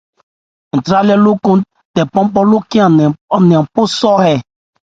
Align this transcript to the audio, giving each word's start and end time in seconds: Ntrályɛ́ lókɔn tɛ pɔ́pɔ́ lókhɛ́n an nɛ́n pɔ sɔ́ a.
Ntrályɛ́ 0.77 1.17
lókɔn 1.25 1.59
tɛ 1.93 2.01
pɔ́pɔ́ 2.13 2.43
lókhɛ́n 2.51 2.95
an 3.35 3.41
nɛ́n 3.47 3.63
pɔ 3.73 3.81
sɔ́ 3.97 4.15
a. 4.31 4.33